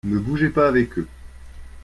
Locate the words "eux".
0.97-1.07